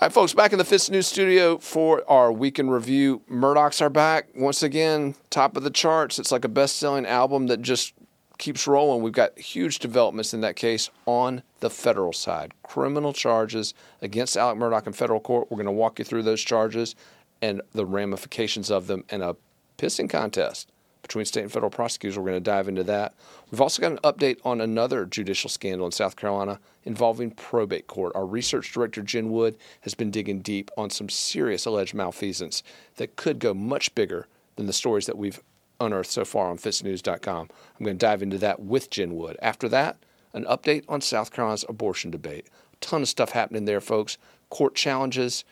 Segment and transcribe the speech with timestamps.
[0.00, 3.20] All right, folks, back in the FITSNews studio for our weekend review.
[3.30, 6.18] Murdaughs are back once again, top of the charts.
[6.18, 7.92] It's like a best selling album that just
[8.38, 9.02] keeps rolling.
[9.02, 12.54] We've got huge developments in that case on the federal side.
[12.62, 15.50] Criminal charges against Alec Murdaugh in federal court.
[15.50, 16.96] We're going to walk you through those charges
[17.42, 19.36] and the ramifications of them in a
[19.76, 20.72] pissing contest
[21.02, 22.18] between state and federal prosecutors.
[22.18, 23.14] We're going to dive into that.
[23.50, 28.12] We've also got an update on another judicial scandal in South Carolina involving probate court.
[28.14, 32.62] Our research director, Jen Wood, has been digging deep on some serious alleged malfeasance
[32.96, 34.26] that could go much bigger
[34.56, 35.40] than the stories that we've
[35.80, 37.48] unearthed so far on fitsnews.com.
[37.78, 39.36] I'm going to dive into that with Jen Wood.
[39.40, 39.96] After that,
[40.32, 42.46] an update on South Carolina's abortion debate.
[42.72, 44.18] A ton of stuff happening there, folks.
[44.48, 45.44] Court challenges,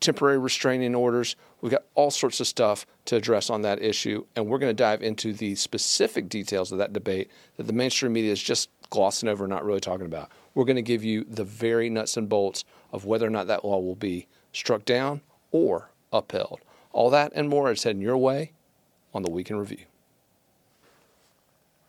[0.00, 1.36] temporary restraining orders.
[1.60, 4.82] We've got all sorts of stuff to address on that issue, and we're going to
[4.82, 9.28] dive into the specific details of that debate that the mainstream media is just glossing
[9.28, 10.30] over, and not really talking about.
[10.54, 13.64] We're going to give you the very nuts and bolts of whether or not that
[13.64, 16.60] law will be struck down or upheld.
[16.92, 18.52] All that and more is heading your way
[19.12, 19.84] on the Weekend Review.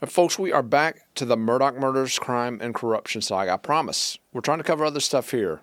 [0.01, 3.53] And folks, we are back to the Murdaugh murders, crime, and corruption saga.
[3.53, 4.17] I promise.
[4.33, 5.61] We're trying to cover other stuff here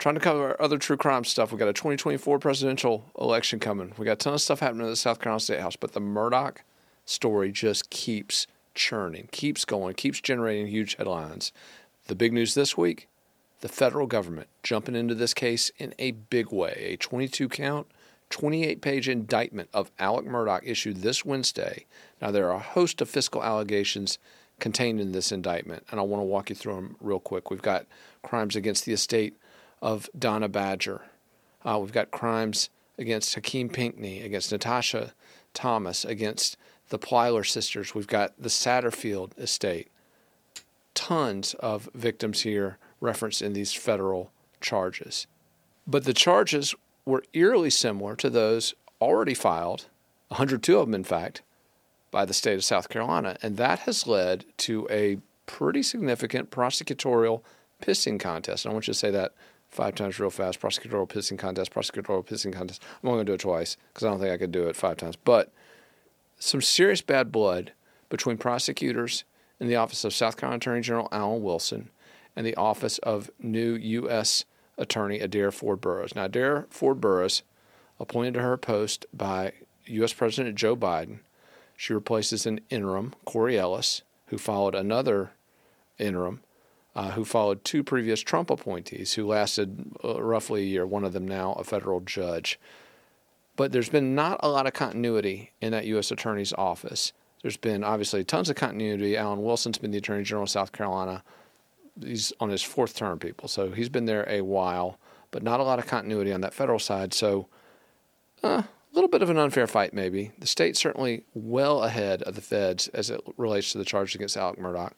[0.00, 1.52] trying to cover other true crime stuff.
[1.52, 3.92] We got a 2024 presidential election coming.
[3.96, 6.00] We got a ton of stuff happening in the South Carolina State House, but the
[6.00, 6.56] Murdaugh
[7.04, 11.52] story just keeps churning, keeps going, keeps generating huge headlines.
[12.06, 13.06] The big news this week
[13.60, 16.92] the federal government jumping into this case in a big way.
[16.92, 17.86] A 22 count,
[18.30, 21.84] 28 page indictment of Alec Murdaugh issued this Wednesday.
[22.20, 24.18] Now, there are a host of fiscal allegations
[24.60, 27.50] contained in this indictment, and I want to walk you through them real quick.
[27.50, 27.86] We've got
[28.22, 29.36] crimes against the estate
[29.82, 31.02] of Donna Badger.
[31.64, 35.12] Uh, we've got crimes against Hakeem Pinckney, against Natasha
[35.54, 36.56] Thomas, against
[36.90, 37.94] the Plyler sisters.
[37.94, 39.88] We've got the Satterfield estate.
[40.94, 45.26] Tons of victims here referenced in these federal charges.
[45.86, 49.86] But the charges were eerily similar to those already filed,
[50.28, 51.42] 102 of them, in fact,
[52.10, 53.36] by the state of South Carolina.
[53.42, 57.42] And that has led to a pretty significant prosecutorial
[57.80, 58.64] pissing contest.
[58.64, 59.32] And I want you to say that
[59.70, 60.60] five times real fast.
[60.60, 62.82] Prosecutorial pissing contest, prosecutorial pissing contest.
[63.02, 64.76] I'm only going to do it twice because I don't think I could do it
[64.76, 65.16] five times.
[65.16, 65.52] But
[66.38, 67.72] some serious bad blood
[68.08, 69.24] between prosecutors
[69.58, 71.90] in the office of South Carolina Attorney General Alan Wilson
[72.34, 74.44] and the office of new U.S.
[74.78, 76.14] Attorney Adair Ford Boroughs.
[76.14, 77.42] Now, Adair Ford Boroughs,
[77.98, 79.52] appointed to her post by
[79.86, 80.12] U.S.
[80.12, 81.18] President Joe Biden,
[81.76, 85.32] she replaces an interim, Corey Ellis, who followed another
[85.98, 86.40] interim
[86.94, 91.12] uh, who followed two previous Trump appointees who lasted uh, roughly a year, one of
[91.12, 92.58] them now a federal judge.
[93.56, 96.10] But there's been not a lot of continuity in that U.S.
[96.10, 97.12] Attorney's office.
[97.42, 99.16] There's been obviously tons of continuity.
[99.16, 101.22] Alan Wilson's been the Attorney General of South Carolina.
[102.02, 103.48] He's on his fourth term, people.
[103.48, 104.98] So he's been there a while,
[105.30, 107.12] but not a lot of continuity on that federal side.
[107.14, 107.48] So
[108.42, 110.32] uh, a little bit of an unfair fight, maybe.
[110.38, 114.36] The state's certainly well ahead of the feds as it relates to the charges against
[114.36, 114.94] Alec Murdoch.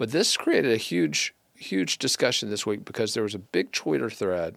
[0.00, 4.08] But this created a huge, huge discussion this week because there was a big Twitter
[4.08, 4.54] thread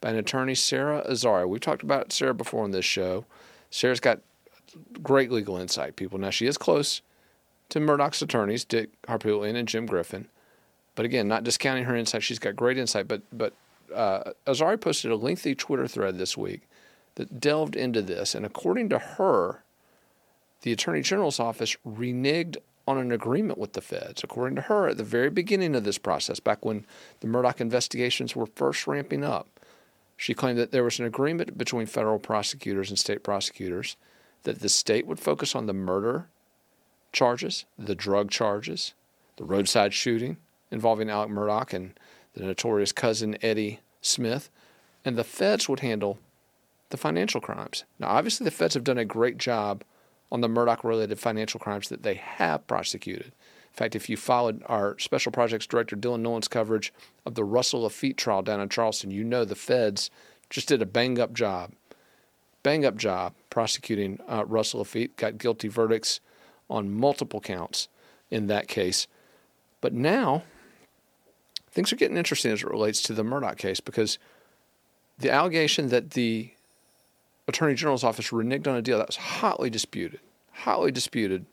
[0.00, 1.48] by an attorney, Sarah Azari.
[1.48, 3.24] We've talked about Sarah before on this show.
[3.70, 4.20] Sarah's got
[5.02, 6.16] great legal insight, people.
[6.18, 7.02] Now, she is close
[7.70, 10.28] to Murdaugh's attorneys, Dick Harpootlian and Jim Griffin.
[10.94, 13.08] But again, not discounting her insight, she's got great insight.
[13.08, 13.52] But but
[13.92, 16.68] uh, Azari posted a lengthy Twitter thread this week
[17.16, 19.64] that delved into this, and according to her,
[20.62, 24.22] the Attorney General's office reneged on an agreement with the feds.
[24.22, 26.84] According to her, at the very beginning of this process, back when
[27.20, 29.48] the Murdaugh investigations were first ramping up,
[30.16, 33.96] she claimed that there was an agreement between federal prosecutors and state prosecutors
[34.44, 36.28] that the state would focus on the murder
[37.12, 38.94] charges, the drug charges,
[39.36, 40.36] the roadside shooting
[40.70, 41.98] involving Alec Murdaugh and
[42.34, 44.50] the notorious cousin Eddie Smith,
[45.04, 46.18] and the feds would handle
[46.90, 47.84] the financial crimes.
[47.98, 49.84] Now, obviously, the feds have done a great job
[50.30, 53.26] on the Murdaugh related financial crimes that they have prosecuted.
[53.26, 56.92] In fact, if you followed our Special Projects Director Dylan Nolan's coverage
[57.26, 60.10] of the Russell Laffitte trial down in Charleston, you know the feds
[60.48, 61.72] just did a bang up job.
[62.62, 66.20] Bang up job prosecuting uh, Russell Laffitte, got guilty verdicts
[66.70, 67.88] on multiple counts
[68.30, 69.06] in that case.
[69.80, 70.44] But now,
[71.70, 74.18] things are getting interesting as it relates to the Murdaugh case because
[75.18, 76.53] the allegation that the
[77.46, 80.20] Attorney General's office reneged on a deal that was hotly disputed,
[80.52, 81.46] hotly disputed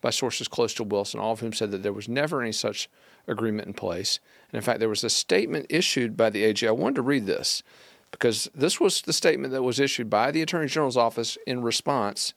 [0.00, 2.88] by sources close to Wilson, all of whom said that there was never any such
[3.26, 4.18] agreement in place.
[4.50, 6.66] And in fact, there was a statement issued by the AG.
[6.66, 7.62] I wanted to read this
[8.10, 12.34] because this was the statement that was issued by the Attorney General's office in response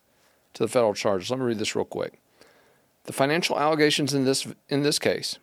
[0.54, 1.30] to the federal charges.
[1.30, 2.20] Let me read this real quick.
[3.06, 5.38] The financial allegations in this in this case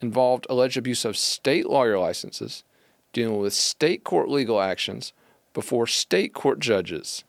[0.00, 2.64] involved alleged abuse of state lawyer licenses,
[3.12, 5.12] dealing with state court legal actions
[5.52, 7.24] before state court judges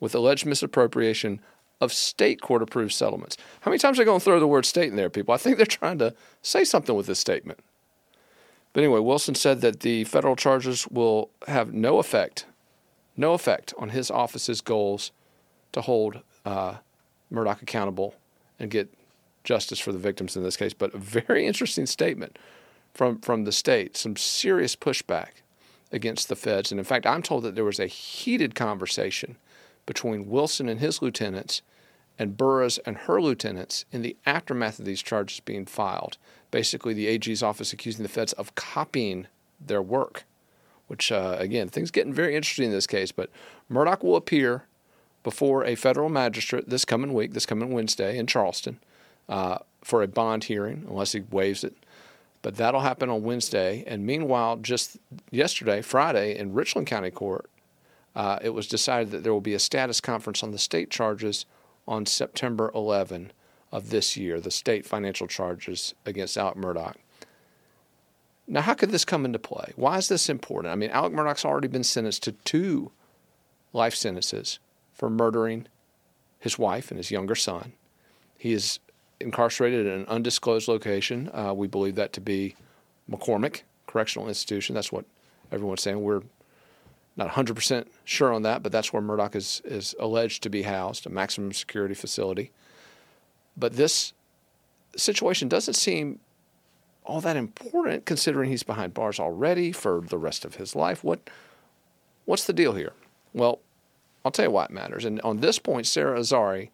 [0.00, 1.40] with alleged misappropriation
[1.80, 3.36] of state court approved settlements.
[3.60, 5.34] How many times are they going to throw the word state in there, people?
[5.34, 7.60] I think they're trying to say something with this statement.
[8.72, 12.46] But anyway, Wilson said that the federal charges will have no effect,
[13.16, 15.12] no effect on his office's goals
[15.72, 16.76] to hold uh,
[17.32, 18.14] Murdaugh accountable
[18.58, 18.92] and get
[19.44, 20.74] justice for the victims in this case.
[20.74, 22.38] But a very interesting statement
[22.92, 25.42] from, from the state, some serious pushback
[25.92, 26.70] against the feds.
[26.70, 29.36] And in fact, I'm told that there was a heated conversation
[29.86, 31.62] between Wilson and his lieutenants
[32.18, 36.16] and Boroughs and her lieutenants in the aftermath of these charges being filed.
[36.50, 39.26] Basically, the AG's office accusing the feds of copying
[39.64, 40.24] their work,
[40.86, 43.12] which, uh, again, things getting very interesting in this case.
[43.12, 43.30] But
[43.70, 44.64] Murdaugh will appear
[45.22, 48.78] before a federal magistrate this coming week, this coming Wednesday in Charleston,
[49.28, 51.74] uh, for a bond hearing, unless he waives it.
[52.46, 53.82] But that'll happen on Wednesday.
[53.88, 54.98] And meanwhile, just
[55.32, 57.50] yesterday, Friday, in Richland County Court,
[58.14, 61.44] uh, it was decided that there will be a status conference on the state charges
[61.88, 63.32] on September 11
[63.72, 66.94] of this year, the state financial charges against Alec Murdaugh.
[68.46, 69.72] Now, how could this come into play?
[69.74, 70.70] Why is this important?
[70.70, 72.92] I mean, Alec Murdaugh's already been sentenced to two
[73.72, 74.60] life sentences
[74.94, 75.66] for murdering
[76.38, 77.72] his wife and his younger son.
[78.38, 78.78] He is
[79.20, 81.30] incarcerated in an undisclosed location.
[81.32, 82.54] Uh, we believe that to be
[83.10, 84.74] McCormick Correctional Institution.
[84.74, 85.04] That's what
[85.50, 86.02] everyone's saying.
[86.02, 86.22] We're
[87.16, 91.06] not 100% sure on that, but that's where Murdaugh is, is alleged to be housed,
[91.06, 92.50] a maximum security facility.
[93.56, 94.12] But this
[94.96, 96.20] situation doesn't seem
[97.04, 101.04] all that important considering he's behind bars already for the rest of his life.
[101.04, 101.30] What
[102.24, 102.92] what's the deal here?
[103.32, 103.60] Well,
[104.24, 105.04] I'll tell you why it matters.
[105.04, 106.70] And on this point, Sarah Azari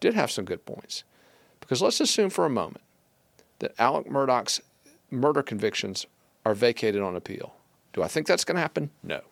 [0.00, 1.04] did have some good points.
[1.64, 2.82] Because let's assume for a moment
[3.60, 4.60] that Alec Murdaugh's
[5.10, 6.06] murder convictions
[6.44, 7.54] are vacated on appeal.
[7.94, 8.90] Do I think that's going to happen?
[9.02, 9.22] No.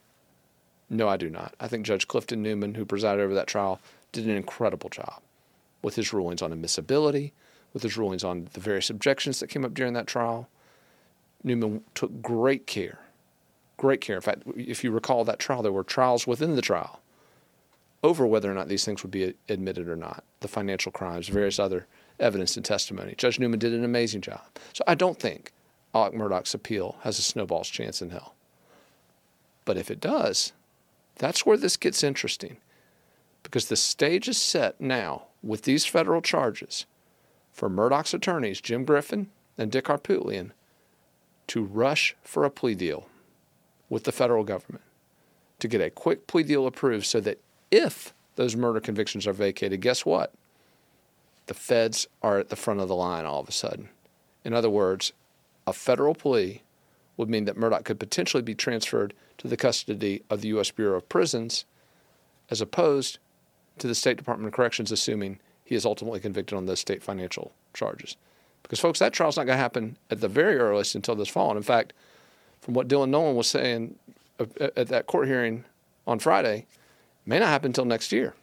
[0.88, 1.54] No, I do not.
[1.60, 3.80] I think Judge Clifton Newman, who presided over that trial,
[4.12, 5.20] did an incredible job
[5.82, 7.32] with his rulings on admissibility,
[7.74, 10.48] with his rulings on the various objections that came up during that trial.
[11.44, 13.00] Newman took great care,
[13.76, 14.16] great care.
[14.16, 17.00] In fact, if you recall that trial, there were trials within the trial
[18.02, 21.58] over whether or not these things would be admitted or not the financial crimes, various
[21.58, 21.86] other
[22.18, 23.14] evidence and testimony.
[23.16, 24.42] Judge Newman did an amazing job.
[24.72, 25.52] So I don't think
[25.94, 28.34] Alec Murdaugh's appeal has a snowball's chance in hell.
[29.64, 30.52] But if it does,
[31.16, 32.56] that's where this gets interesting
[33.42, 36.86] because the stage is set now with these federal charges
[37.52, 39.28] for Murdaugh's attorneys, Jim Griffin
[39.58, 40.52] and Dick Harpootlian,
[41.48, 43.08] to rush for a plea deal
[43.88, 44.82] with the federal government
[45.62, 49.80] to get a quick plea deal approved so that if those murder convictions are vacated,
[49.80, 50.32] guess what?
[51.46, 53.88] The feds are at the front of the line all of a sudden.
[54.44, 55.12] In other words,
[55.66, 56.62] a federal plea
[57.16, 60.70] would mean that Murdaugh could potentially be transferred to the custody of the U.S.
[60.70, 61.64] Bureau of Prisons,
[62.50, 63.18] as opposed
[63.78, 67.52] to the State Department of Corrections, assuming he is ultimately convicted on those state financial
[67.74, 68.16] charges.
[68.62, 71.50] Because, folks, that trial's not going to happen at the very earliest until this fall.
[71.50, 71.92] And in fact,
[72.60, 73.96] from what Dylan Nolan was saying
[74.60, 75.64] at that court hearing
[76.06, 76.66] on Friday,
[77.26, 78.34] may not happen until next year.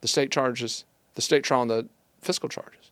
[0.00, 0.84] The state charges,
[1.14, 1.88] the state trial, and the
[2.24, 2.90] fiscal charges.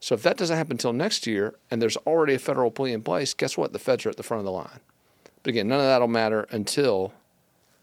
[0.00, 3.02] So if that doesn't happen until next year, and there's already a federal plea in
[3.02, 3.72] place, guess what?
[3.72, 4.80] The feds are at the front of the line.
[5.42, 7.12] But again, none of that'll matter until,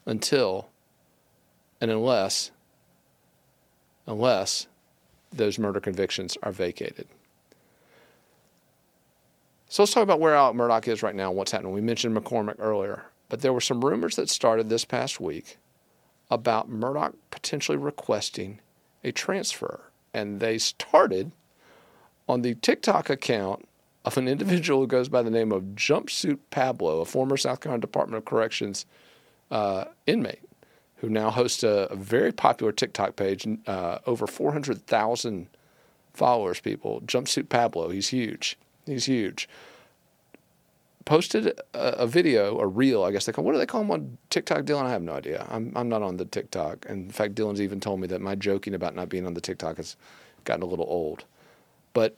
[0.05, 0.69] until,
[1.81, 2.51] and unless,
[4.07, 4.67] unless
[5.31, 7.07] those murder convictions are vacated.
[9.67, 11.73] So let's talk about where Alec Murdaugh is right now and what's happening.
[11.73, 15.57] We mentioned McCormick earlier, but there were some rumors that started this past week
[16.31, 18.61] about Murdaugh potentially requesting
[19.03, 19.91] a transfer.
[20.15, 21.31] And they started
[22.27, 23.67] on the TikTok account
[24.05, 27.81] of an individual who goes by the name of Jumpsuit Pablo, a former South Carolina
[27.81, 28.85] Department of Corrections
[29.51, 30.39] uh, inmate
[30.99, 35.47] who now hosts a, a very popular TikTok page, uh, over 400,000
[36.13, 37.01] followers, people.
[37.01, 38.57] Jumpsuit Pablo, he's huge.
[38.85, 39.49] He's huge
[41.05, 43.45] posted a, a, video, a reel, I guess they call.
[43.45, 44.85] What do they call them on TikTok, Dylan?
[44.85, 45.45] I have no idea.
[45.49, 48.35] I'm I'm not on the TikTok, and in fact, Dylan's even told me that my
[48.35, 49.95] joking about not being on the TikTok has
[50.43, 51.25] gotten a little old.
[51.93, 52.17] But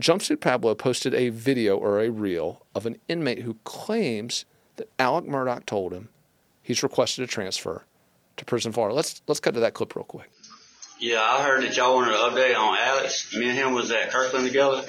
[0.00, 4.44] Jumpsuit Pablo posted a video or a reel of an inmate who claims
[4.76, 6.08] that Alec Murdaugh told him
[6.62, 7.84] he's requested a transfer
[8.36, 8.94] to prison Florida.
[8.94, 10.30] Let's let's cut to that clip real quick.
[11.00, 13.34] Yeah, I heard that y'all wanted an update on Alex.
[13.36, 14.84] Me and him was at Kirkland together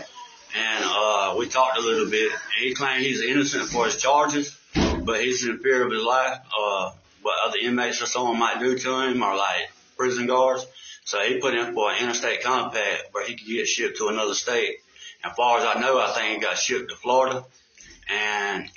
[0.56, 2.32] and uh, we talked a little bit.
[2.60, 4.58] He claimed he's innocent for his charges,
[5.04, 6.40] but he's in fear of his life.
[6.58, 6.92] Uh,
[7.22, 10.66] what other inmates or someone might do to him, or like prison guards.
[11.04, 14.34] So he put in for an interstate compact where he could get shipped to another
[14.34, 14.78] state.
[15.24, 17.44] And as far as I know, I think he got shipped to Florida.
[18.08, 18.70] And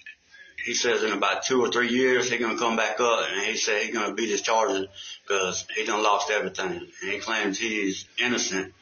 [0.64, 3.56] he says in about two or three years he's gonna come back up, and he
[3.56, 4.88] said he's gonna beat his charges
[5.22, 8.72] because he done lost everything, and he claims he's innocent.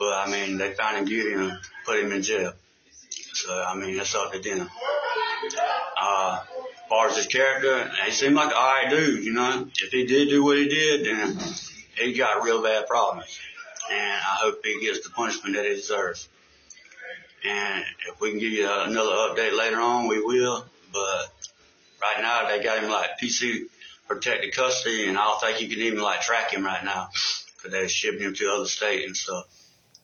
[0.00, 1.52] But I mean, they found him guilty and
[1.84, 2.54] put him in jail.
[3.34, 4.68] So I mean, that's up to them.
[6.00, 9.22] Uh, as far as his character, he seemed like an alright dude.
[9.22, 11.38] You know, if he did do what he did, then
[11.96, 13.38] he got real bad problems,
[13.92, 16.28] and I hope he gets the punishment that he deserves.
[17.46, 20.64] And if we can give you another update later on, we will.
[20.92, 21.26] But
[22.00, 23.64] right now, they got him like PC
[24.08, 27.08] protected custody, and I don't think you can even like track him right now
[27.56, 29.44] because they're shipping him to other states and stuff.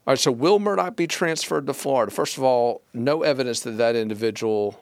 [0.06, 2.12] All right, so will Murdaugh be transferred to Florida?
[2.12, 4.80] First of all, no evidence that that individual,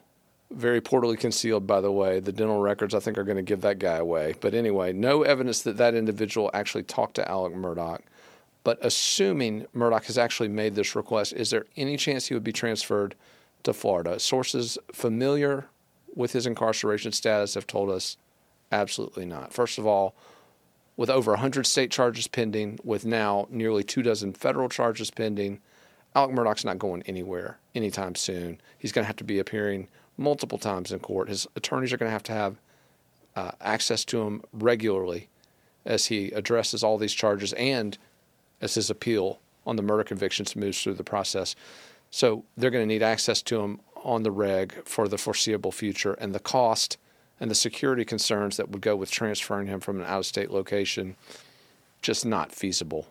[0.51, 3.61] very poorly concealed, by the way, the dental records I think are going to give
[3.61, 4.35] that guy away.
[4.39, 8.01] But anyway, no evidence that that individual actually talked to Alec Murdaugh.
[8.63, 12.53] But assuming Murdaugh has actually made this request, is there any chance he would be
[12.53, 13.15] transferred
[13.63, 14.19] to Florida?
[14.19, 15.65] Sources familiar
[16.13, 18.17] with his incarceration status have told us
[18.71, 19.53] absolutely not.
[19.53, 20.13] First of all,
[20.97, 25.59] with over 100 state charges pending, with now nearly two dozen federal charges pending,
[26.15, 28.61] Alec Murdaugh's not going anywhere anytime soon.
[28.77, 31.27] He's going to have to be appearing multiple times in court.
[31.27, 32.55] His attorneys are going to have to have
[33.35, 35.27] uh, access to him regularly
[35.85, 37.97] as he addresses all these charges and
[38.61, 41.55] as his appeal on the murder convictions moves through the process.
[42.11, 46.13] So they're going to need access to him on the reg for the foreseeable future,
[46.13, 46.97] and the cost
[47.39, 50.51] and the security concerns that would go with transferring him from an out of state
[50.51, 51.15] location
[52.01, 53.07] just not feasible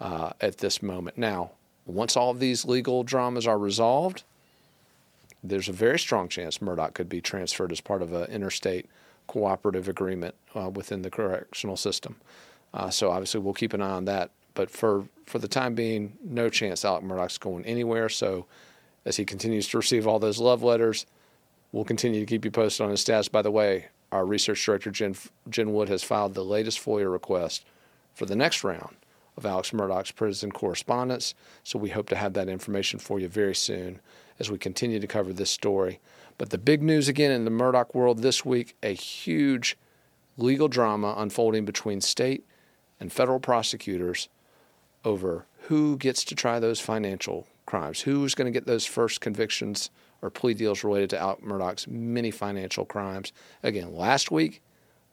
[0.00, 1.16] uh, at this moment.
[1.16, 1.52] Now,
[1.86, 4.24] once all of these legal dramas are resolved,
[5.42, 8.86] there's a very strong chance Murdaugh could be transferred as part of an interstate
[9.26, 12.16] cooperative agreement uh, within the correctional system.
[12.74, 16.16] Uh, so obviously, we'll keep an eye on that but for, for the time being,
[16.22, 18.08] no chance Alec Murdaugh's going anywhere.
[18.08, 18.46] So
[19.04, 21.06] as he continues to receive all those love letters,
[21.72, 23.28] we'll continue to keep you posted on his status.
[23.28, 25.16] By the way, our research director, Jen,
[25.48, 27.64] Jen Wood, has filed the latest FOIA request
[28.14, 28.96] for the next round
[29.36, 31.34] of Alex Murdaugh's prison correspondence.
[31.64, 34.00] So we hope to have that information for you very soon
[34.38, 36.00] as we continue to cover this story.
[36.36, 39.78] But the big news again in the Murdaugh world this week a huge
[40.36, 42.44] legal drama unfolding between state
[43.00, 44.28] and federal prosecutors
[45.04, 49.90] over who gets to try those financial crimes, who's going to get those first convictions
[50.22, 53.32] or plea deals related to Alec Murdaugh's many financial crimes.
[53.62, 54.62] Again, last week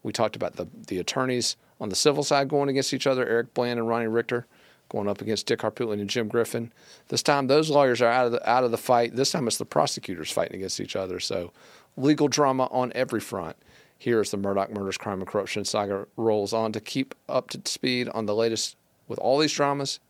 [0.02, 3.52] we talked about the, the attorneys on the civil side going against each other, Eric
[3.52, 4.46] Bland and Ronnie Richter
[4.90, 6.72] going up against Dick Harpootlian and Jim Griffin.
[7.08, 9.16] This time those lawyers are out of the out of the fight.
[9.16, 11.20] This time it's the prosecutors fighting against each other.
[11.20, 11.52] So
[11.96, 13.56] legal drama on every front.
[13.96, 17.60] Here is the Murdaugh murders, crime, and corruption saga rolls on to keep up to
[17.66, 18.76] speed on the latest
[19.08, 20.00] with all these dramas,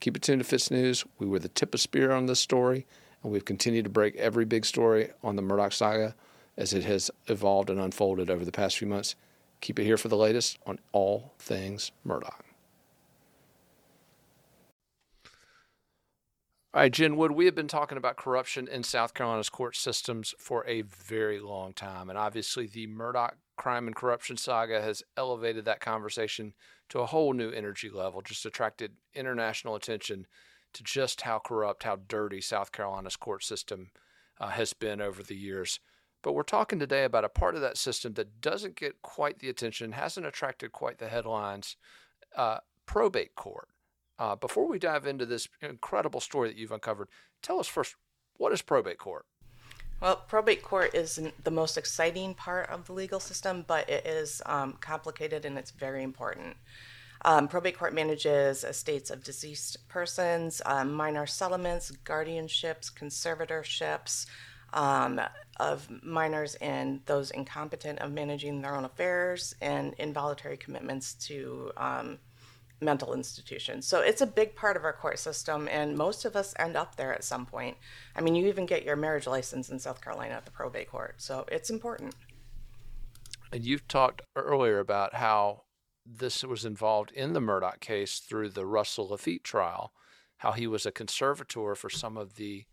[0.00, 1.04] keep it tuned to FITSNews.
[1.18, 2.86] We were the tip of spear on this story,
[3.22, 6.14] and we've continued to break every big story on the Murdaugh saga
[6.56, 9.14] as it has evolved and unfolded over the past few months.
[9.60, 12.40] Keep it here for the latest on all things Murdaugh.
[16.74, 20.34] All right, Jen Wood, we have been talking about corruption in South Carolina's court systems
[20.38, 22.10] for a very long time.
[22.10, 26.52] And obviously, the Murdaugh crime and corruption saga has elevated that conversation
[26.90, 30.26] to a whole new energy level, just attracted international attention
[30.74, 33.90] to just how corrupt, how dirty South Carolina's court system
[34.40, 35.80] uh, has been over the years.
[36.22, 39.48] But we're talking today about a part of that system that doesn't get quite the
[39.48, 41.76] attention, hasn't attracted quite the headlines
[42.36, 43.68] uh, probate court.
[44.18, 47.08] Uh, before we dive into this incredible story that you've uncovered,
[47.40, 47.94] tell us first
[48.36, 49.26] what is probate court?
[50.00, 54.40] Well, probate court is the most exciting part of the legal system, but it is
[54.46, 56.56] um, complicated and it's very important.
[57.24, 64.26] Um, probate court manages estates of deceased persons, um, minor settlements, guardianships, conservatorships
[64.72, 65.20] um,
[65.58, 72.18] of minors and those incompetent of managing their own affairs, and involuntary commitments to um,
[72.80, 73.86] mental institutions.
[73.86, 76.96] So it's a big part of our court system, and most of us end up
[76.96, 77.76] there at some point.
[78.14, 81.16] I mean, you even get your marriage license in South Carolina at the probate court,
[81.18, 82.14] so it's important.
[83.52, 85.62] And you've talked earlier about how
[86.16, 89.92] this was involved in the Murdaugh case through the Russell Laffitte trial,
[90.38, 92.64] how he was a conservator for some of the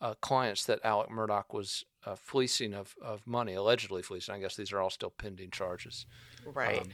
[0.00, 4.34] uh, clients that Alec Murdaugh was uh, fleecing of, of money, allegedly fleecing.
[4.34, 6.06] I guess these are all still pending charges.
[6.44, 6.80] Right.
[6.80, 6.88] Um,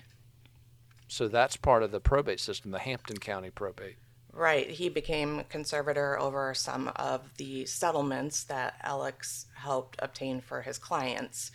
[1.08, 3.96] so that's part of the probate system, the Hampton County probate.
[4.30, 4.70] Right.
[4.70, 11.50] He became conservator over some of the settlements that Alex helped obtain for his clients.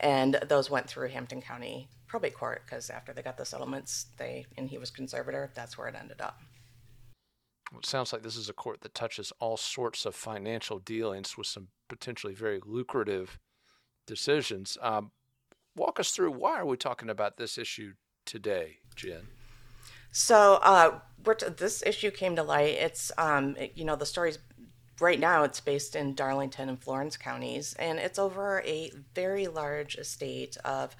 [0.00, 4.46] And those went through Hampton County probate court because after they got the settlements, they
[4.56, 6.40] and he was conservator, that's where it ended up.
[7.72, 11.36] Well, it sounds like this is a court that touches all sorts of financial dealings
[11.36, 13.38] with some potentially very lucrative
[14.06, 14.78] decisions.
[14.80, 15.10] Um,
[15.74, 17.94] walk us through why are we talking about this issue
[18.24, 19.26] today, Jen?
[20.12, 21.00] So uh,
[21.34, 22.74] t- this issue came to light.
[22.74, 24.38] It's um, it, you know the story's
[25.00, 29.96] right now it's based in Darlington and Florence counties, and it's over a very large
[29.96, 30.96] estate of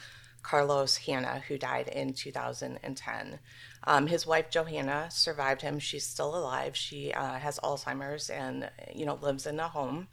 [0.46, 3.40] Carlos Hanna, who died in 2010.
[3.82, 5.80] Um, his wife Johanna survived him.
[5.80, 6.76] She's still alive.
[6.76, 10.06] She uh, has Alzheimer's and you know lives in a home,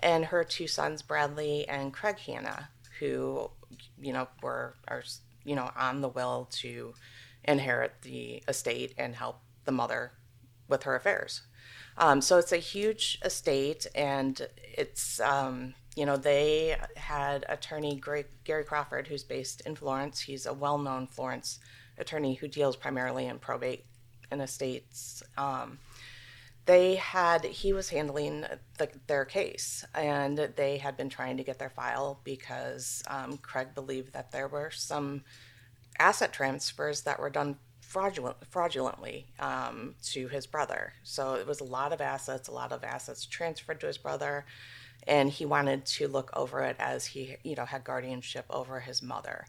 [0.00, 2.68] and her two sons Bradley and Craig Hanna,
[2.98, 3.50] who
[3.98, 5.02] you know were are
[5.44, 6.92] you know on the will to
[7.44, 10.12] inherit the estate and help the mother
[10.68, 11.40] with her affairs.
[11.96, 18.00] Um, so it's a huge estate, and it's um, you know they had attorney
[18.44, 20.20] Gary Crawford, who's based in Florence.
[20.20, 21.58] He's a well-known Florence
[21.98, 23.84] attorney who deals primarily in probate
[24.30, 25.24] and estates.
[25.36, 25.78] Um,
[26.66, 28.44] they had he was handling
[28.78, 33.74] the, their case, and they had been trying to get their file because um, Craig
[33.74, 35.24] believed that there were some
[35.98, 40.92] asset transfers that were done fraudulent, fraudulently um, to his brother.
[41.02, 44.44] So it was a lot of assets, a lot of assets transferred to his brother,
[45.06, 49.02] and he wanted to look over it as he, you know, had guardianship over his
[49.02, 49.46] mother.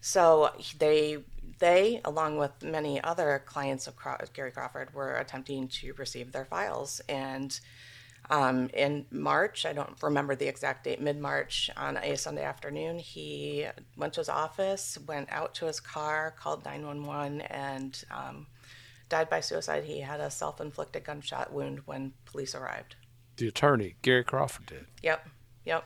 [0.00, 1.18] So they,
[1.58, 3.94] they, along with many other clients of
[4.32, 7.58] Gary Crawford, were attempting to receive their files and
[8.30, 12.98] um, in March, I don't remember the exact date, mid March, on a Sunday afternoon,
[12.98, 18.46] he went to his office, went out to his car, called 911, and um,
[19.08, 19.84] died by suicide.
[19.84, 22.94] He had a self inflicted gunshot wound when police arrived.
[23.42, 24.86] The attorney, Gary Crawford, did.
[25.02, 25.28] Yep,
[25.64, 25.84] yep.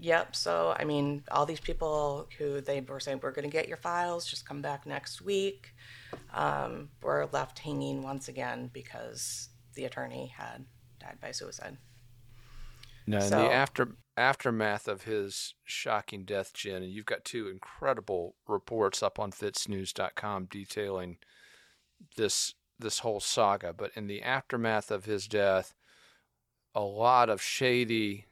[0.00, 0.34] Yep.
[0.34, 3.76] So, I mean, all these people who they were saying, we're going to get your
[3.76, 5.74] files, just come back next week,
[6.32, 10.64] um, were left hanging once again because the attorney had
[10.98, 11.76] died by suicide.
[13.06, 17.48] Now, so, in the after aftermath of his shocking death, Jen, and you've got two
[17.48, 21.18] incredible reports up on FITSNews.com detailing
[22.16, 23.74] this this whole saga.
[23.74, 25.74] But in the aftermath of his death,
[26.74, 28.26] a lot of shady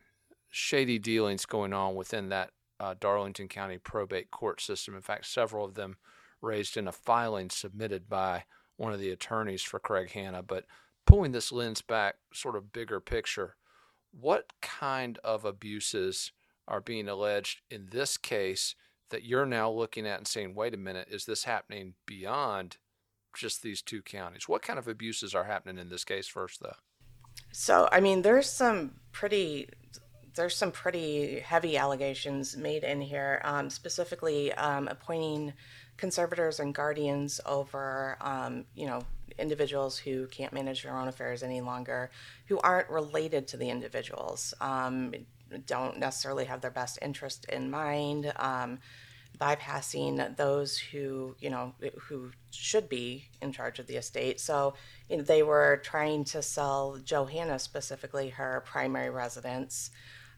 [0.51, 2.51] shady dealings going on within that
[2.81, 4.95] uh, Darlington County probate court system.
[4.95, 5.97] In fact, several of them
[6.43, 8.45] raised in a filing submitted by
[8.77, 10.43] one of the attorneys for Craig Hanna.
[10.43, 10.65] But
[11.07, 13.57] pulling this lens back, sort of bigger picture,
[14.19, 16.33] what kind of abuses
[16.67, 18.75] are being alleged in this case
[19.11, 22.79] that you're now looking at and saying, wait a minute, is this happening beyond
[23.37, 24.49] just these two counties?
[24.49, 26.77] What kind of abuses are happening in this case first, though?
[27.53, 29.69] So, I mean, there's some pretty
[30.35, 35.53] there's some pretty heavy allegations made in here, um, specifically um, appointing
[35.97, 39.03] conservators and guardians over, um, you know,
[39.39, 42.11] individuals who can't manage their own affairs any longer,
[42.47, 45.13] who aren't related to the individuals, um,
[45.67, 48.79] don't necessarily have their best interest in mind, um,
[49.39, 51.75] bypassing those who you know
[52.09, 54.41] who should be in charge of the estate.
[54.41, 54.75] So
[55.09, 59.91] you know, they were trying to sell Johanna specifically her primary residence,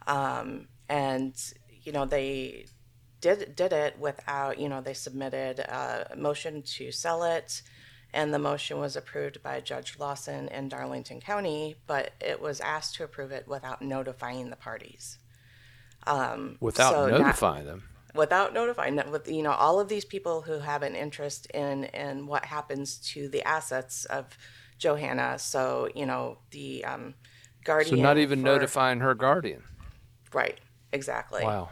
[0.06, 1.34] um, and
[1.82, 2.66] you know they
[3.20, 7.62] did did it without you know they submitted a motion to sell it
[8.14, 12.96] and the motion was approved by Judge Lawson in Darlington County, but it was asked
[12.96, 15.18] to approve it without notifying the parties.
[16.06, 17.82] Um, without so notifying not, them.
[18.14, 21.84] Without notifying them, with you know all of these people who have an interest in
[21.84, 24.36] in what happens to the assets of
[24.78, 25.38] Johanna.
[25.38, 27.14] So you know the um,
[27.64, 27.96] guardian.
[27.96, 29.62] So not even for, notifying her guardian.
[30.32, 30.58] Right.
[30.92, 31.42] Exactly.
[31.42, 31.70] Wow.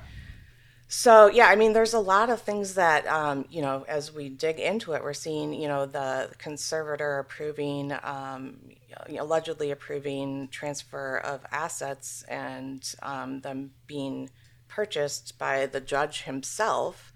[0.88, 4.28] So yeah, I mean, there's a lot of things that um, you know as we
[4.28, 8.58] dig into it, we're seeing you know the conservator approving, um,
[9.08, 14.30] allegedly approving transfer of assets and um, them being
[14.80, 17.12] purchased by the judge himself.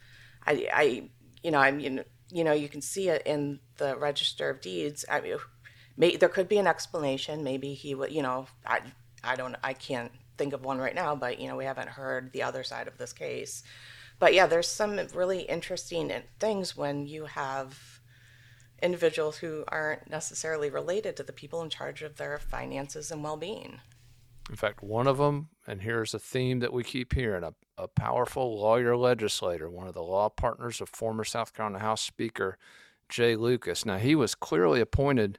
[0.47, 1.11] I, I
[1.43, 5.03] you know, I mean, you know, you can see it in the Register of Deeds.
[5.11, 5.39] I mean,
[5.97, 7.43] may, there could be an explanation.
[7.43, 8.81] Maybe he would, you know, I,
[9.23, 12.33] I don't, I can't think of one right now, but you know, we haven't heard
[12.33, 13.63] the other side of this case.
[14.19, 17.79] But yeah, there's some really interesting things when you have
[18.83, 23.81] individuals who aren't necessarily related to the people in charge of their finances and well-being.
[24.51, 27.89] In fact, one of them, and here's a theme that we keep hearing a, a
[27.89, 32.59] powerful lawyer legislator, one of the law partners of former South Carolina House Speaker
[33.09, 33.85] Jay Lucas.
[33.85, 35.39] Now, he was clearly appointed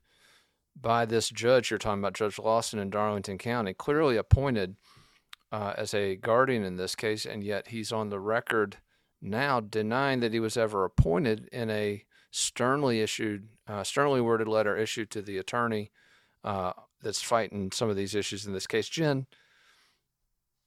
[0.80, 4.76] by this judge you're talking about, Judge Lawson in Darlington County, clearly appointed
[5.52, 8.78] uh, as a guardian in this case, and yet he's on the record
[9.22, 14.76] now denying that he was ever appointed in a sternly issued, uh, sternly worded letter
[14.76, 15.92] issued to the attorney
[16.44, 18.90] uh, that's fighting some of these issues in this case.
[18.90, 19.26] Jen,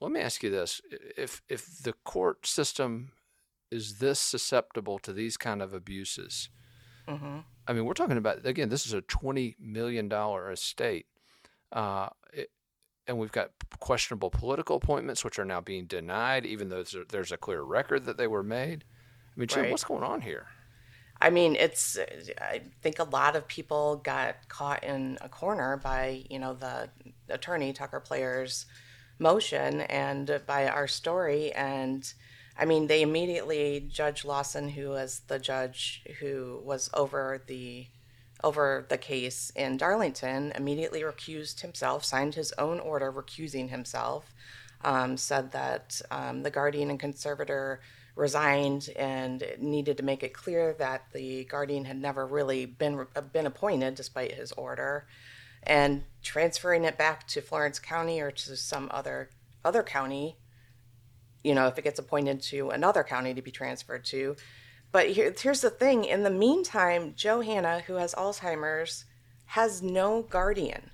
[0.01, 0.81] let me ask you this:
[1.17, 3.13] if if the court system
[3.71, 6.49] is this susceptible to these kind of abuses,
[7.09, 7.39] mm-hmm.
[7.67, 8.69] I mean, we're talking about again.
[8.69, 11.07] This is a twenty million dollar estate,
[11.73, 12.51] uh, it,
[13.07, 17.05] and we've got questionable political appointments which are now being denied, even though there's a,
[17.09, 18.85] there's a clear record that they were made.
[19.37, 19.71] I mean, Jim, right.
[19.71, 20.47] what's going on here?
[21.21, 21.99] I mean, it's.
[22.41, 26.89] I think a lot of people got caught in a corner by you know the
[27.29, 28.67] attorney Tucker Player's
[29.19, 32.13] motion and by our story, and
[32.57, 37.87] I mean they immediately Judge Lawson, who was the judge who was over the
[38.45, 44.33] over the case in Darlington, immediately recused himself, signed his own order recusing himself,
[44.85, 47.81] um, said that um, the guardian and conservator
[48.15, 53.47] resigned and needed to make it clear that the guardian had never really been been
[53.47, 55.07] appointed despite his order
[55.63, 59.31] and transferring it back to Florence County or to some other
[59.65, 60.37] other county
[61.43, 64.37] you know if it gets appointed to another county to be transferred to.
[64.91, 66.05] But here, here's the thing.
[66.05, 69.05] In the meantime Johanna who has Alzheimer's
[69.47, 70.91] has no guardian.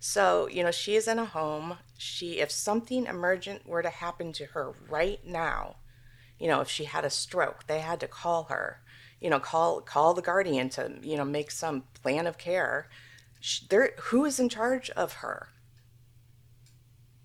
[0.00, 1.78] So you know she is in a home.
[1.98, 5.76] She if something emergent were to happen to her right now
[6.38, 8.80] you know, if she had a stroke, they had to call her,
[9.20, 12.88] you know, call call the guardian to, you know, make some plan of care.
[13.46, 15.48] She, there, who is in charge of her?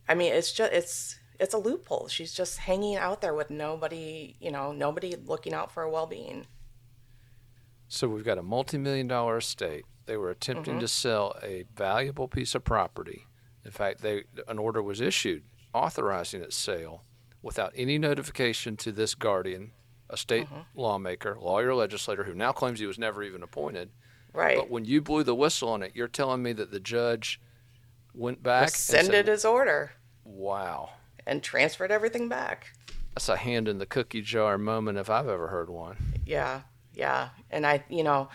[0.06, 2.10] I mean, it's just it's it's a loophole.
[2.10, 6.46] She's just hanging out there with nobody, you know, nobody looking out for her well-being.
[7.88, 9.86] So we've got a multi-million dollar estate.
[10.08, 10.82] They were attempting mm-hmm.
[10.82, 13.26] to sell a valuable piece of property.
[13.64, 17.06] In fact, they an order was issued authorizing its sale
[17.42, 19.72] without any notification to this guardian,
[20.10, 20.64] a state uh-huh.
[20.76, 23.90] lawmaker, lawyer, legislator who now claims he was never even appointed.
[24.34, 24.58] Right.
[24.58, 27.42] But when you blew the whistle on it, you're telling me that the judge
[28.14, 29.92] went back rescinded said, his order.
[30.24, 30.92] Wow.
[31.26, 32.74] And transferred everything back.
[33.14, 35.98] That's a hand in the cookie jar moment if I've ever heard one.
[36.26, 36.62] Yeah,
[36.94, 37.30] yeah.
[37.50, 38.30] And I, you know,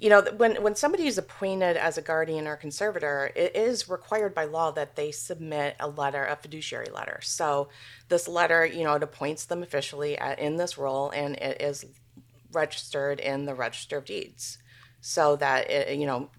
[0.00, 4.34] you know when when somebody is appointed as a guardian or conservator it is required
[4.34, 7.20] by law that they submit a letter a fiduciary letter.
[7.22, 7.68] So
[8.08, 11.84] this letter you know it appoints them officially at, in this role and it is
[12.50, 14.58] registered in the register of deeds.
[15.02, 16.30] So that it, you know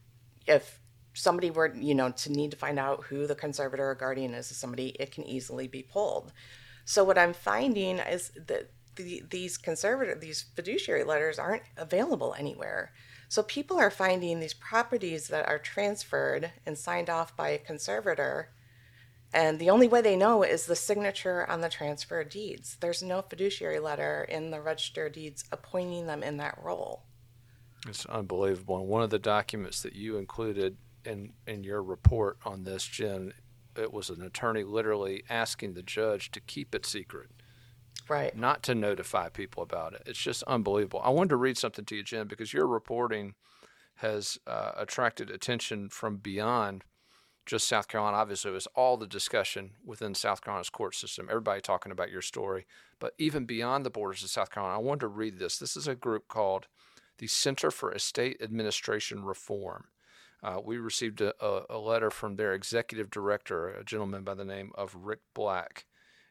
[0.48, 0.80] if
[1.14, 4.50] somebody were you know to need to find out who the conservator or guardian is
[4.50, 6.34] of somebody it can easily be pulled.
[6.84, 12.92] So what i'm finding is that the, these conservator these fiduciary letters aren't available anywhere
[13.32, 18.50] so people are finding these properties that are transferred and signed off by a conservator,
[19.34, 22.76] and the only way they know is the signature on the transfer deeds.
[22.82, 27.04] There's no fiduciary letter in the register deeds appointing them in that role.
[27.88, 28.80] It's unbelievable.
[28.80, 33.32] And one of the documents that you included in in your report on this, Jen,
[33.78, 37.30] it was an attorney literally asking the judge to keep it secret
[38.10, 38.36] right.
[38.36, 40.04] not to notify people about it.
[40.06, 41.02] It's just unbelievable.
[41.04, 43.36] I wanted to read something to you jen because your reporting
[43.96, 46.84] has uh, attracted attention from beyond
[47.46, 48.18] just south carolina.
[48.18, 52.22] Obviously it was all the discussion within south carolina's court system everybody talking about your
[52.22, 52.66] story
[53.00, 55.58] but even beyond the borders of south carolina i wanted to read this.
[55.58, 56.68] This is a group called
[57.18, 59.86] the center for estate administration reform.
[60.44, 64.44] Uh, we received a, a, a letter from their executive director, a gentleman by the
[64.44, 65.86] name of Rick Black.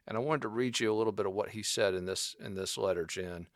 [0.07, 2.35] And I wanted to read you a little bit of what he said in this
[2.43, 3.47] in this letter, Jen.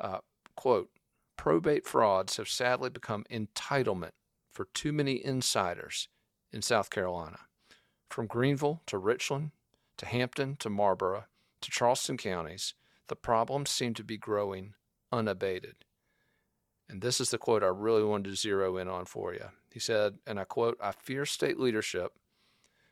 [0.00, 0.18] Uh,
[0.56, 0.90] quote:
[1.36, 4.12] Probate frauds have sadly become entitlement
[4.50, 6.08] for too many insiders
[6.52, 7.40] in South Carolina,
[8.08, 9.50] from Greenville to Richland
[9.98, 11.24] to Hampton to Marlboro
[11.60, 12.74] to Charleston counties.
[13.08, 14.74] The problems seem to be growing
[15.12, 15.76] unabated.
[16.88, 19.46] And this is the quote I really wanted to zero in on for you.
[19.72, 22.12] He said, and I quote, I fear state leadership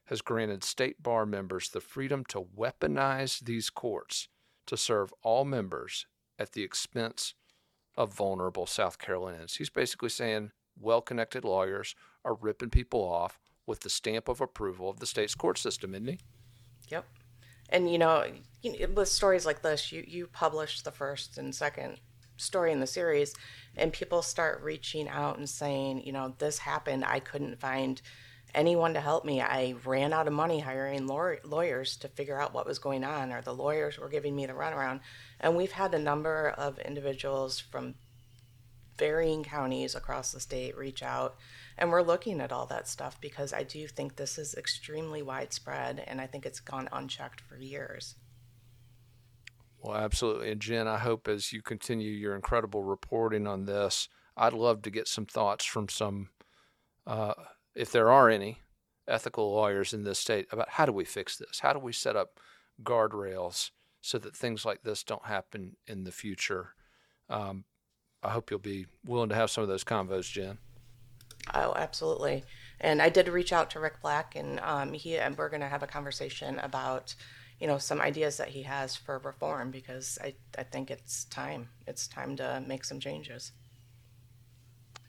[0.06, 4.28] has granted state bar members the freedom to weaponize these courts
[4.66, 6.06] to serve all members
[6.38, 7.34] at the expense
[7.96, 9.56] of vulnerable South Carolinians.
[9.56, 14.90] He's basically saying well connected lawyers are ripping people off with the stamp of approval
[14.90, 16.18] of the state's court system, isn't he?
[16.88, 17.04] Yep.
[17.70, 18.24] And you know,
[18.94, 21.98] with stories like this, you, you publish the first and second
[22.36, 23.34] story in the series,
[23.76, 27.04] and people start reaching out and saying, you know, this happened.
[27.04, 28.00] I couldn't find
[28.56, 29.40] anyone to help me.
[29.40, 33.42] I ran out of money hiring lawyers to figure out what was going on, or
[33.42, 35.00] the lawyers were giving me the runaround.
[35.38, 37.94] And we've had a number of individuals from
[38.98, 41.36] varying counties across the state reach out.
[41.78, 46.02] And we're looking at all that stuff because I do think this is extremely widespread
[46.06, 48.14] and I think it's gone unchecked for years.
[49.78, 50.50] Well, absolutely.
[50.50, 54.90] And Jen, I hope as you continue your incredible reporting on this, I'd love to
[54.90, 56.30] get some thoughts from some
[57.06, 57.34] uh,
[57.76, 58.58] if there are any,
[59.08, 61.60] ethical lawyers in this state about how do we fix this?
[61.60, 62.40] How do we set up
[62.82, 66.70] guardrails so that things like this don't happen in the future?
[67.28, 67.64] Um,
[68.22, 70.58] I hope you'll be willing to have some of those convos, Jen.
[71.54, 72.44] Oh, absolutely.
[72.80, 75.68] And I did reach out to Rick Black, and um, he and we're going to
[75.68, 77.14] have a conversation about,
[77.60, 81.68] you know, some ideas that he has for reform because I, I think it's time.
[81.86, 83.52] It's time to make some changes.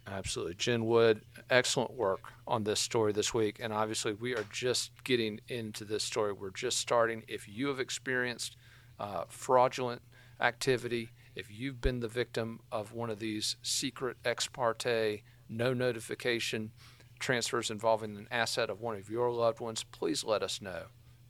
[0.10, 0.56] Absolutely.
[0.56, 3.58] Jen Wood, excellent work on this story this week.
[3.60, 6.32] And obviously, we are just getting into this story.
[6.32, 7.24] We're just starting.
[7.28, 8.56] If you have experienced
[9.00, 10.02] uh, fraudulent
[10.39, 16.72] activity, if you've been the victim of one of these secret ex parte, no notification
[17.20, 20.84] transfers involving an asset of one of your loved ones, please let us know.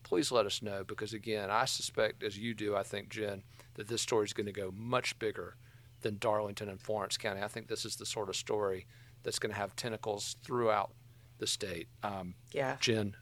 [0.03, 3.87] Please let us know because, again, I suspect, as you do, I think, Jen, that
[3.87, 5.55] this story is going to go much bigger
[6.01, 7.41] than Darlington and Florence County.
[7.41, 8.85] I think this is the sort of story
[9.23, 10.91] that's going to have tentacles throughout
[11.39, 11.87] the state.
[12.03, 12.77] Um, yeah.
[12.79, 13.15] Jen,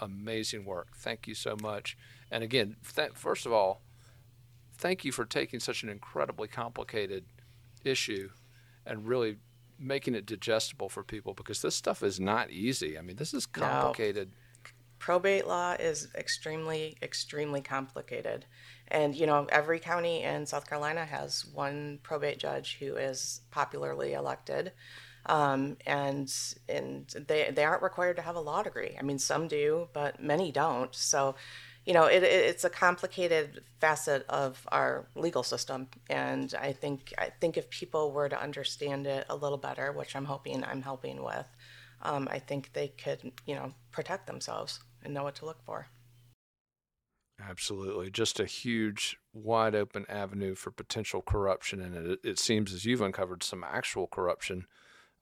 [0.00, 0.96] amazing work.
[0.96, 1.96] Thank you so much.
[2.30, 3.82] And again, th- first of all,
[4.76, 7.24] thank you for taking such an incredibly complicated
[7.84, 8.30] issue
[8.86, 9.36] and really
[9.78, 12.98] making it digestible for people because this stuff is not easy.
[12.98, 14.30] I mean, this is complicated.
[14.30, 14.70] No.
[14.98, 18.46] Probate law is extremely, extremely complicated.
[18.92, 24.12] And, you know, every county in South Carolina has one probate judge who is popularly
[24.12, 24.72] elected.
[25.26, 26.32] Um, and
[26.68, 28.96] and they, they aren't required to have a law degree.
[28.98, 30.94] I mean, some do, but many don't.
[30.94, 31.36] So,
[31.86, 37.30] you know, it, it's a complicated facet of our legal system, and I think I
[37.40, 41.22] think if people were to understand it a little better, which I'm hoping I'm helping
[41.22, 41.46] with,
[42.02, 45.86] um, I think they could, you know, protect themselves and know what to look for.
[47.48, 52.84] Absolutely, just a huge, wide open avenue for potential corruption, and it, it seems as
[52.84, 54.66] you've uncovered some actual corruption.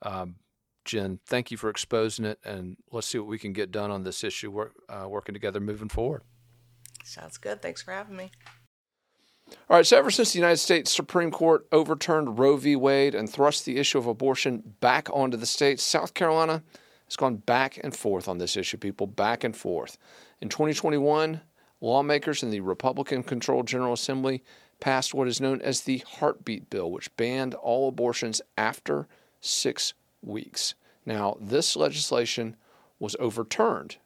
[0.02, 0.36] Um,
[0.84, 4.02] Jen, thank you for exposing it, and let's see what we can get done on
[4.02, 6.22] this issue, work, uh, working together moving forward.
[7.04, 7.62] Sounds good.
[7.62, 8.30] Thanks for having me.
[9.68, 12.76] All right, so ever since the United States Supreme Court overturned Roe v.
[12.76, 16.62] Wade and thrust the issue of abortion back onto the states, South Carolina
[17.06, 19.98] has gone back and forth on this issue, people, back and forth.
[20.40, 21.40] In 2021,
[21.80, 24.42] lawmakers in the Republican controlled General Assembly
[24.80, 29.06] passed what is known as the Heartbeat Bill, which banned all abortions after
[29.40, 30.74] six weeks.
[31.04, 32.56] Now, this legislation
[32.98, 33.96] was overturned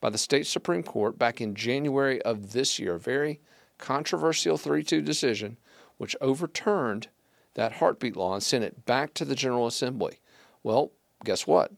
[0.00, 2.94] by the state Supreme Court back in January of this year.
[2.94, 3.40] A very
[3.78, 5.58] controversial 3 2 decision,
[5.96, 7.08] which overturned
[7.54, 10.18] that heartbeat law and sent it back to the General Assembly.
[10.62, 10.92] Well,
[11.24, 11.72] guess what?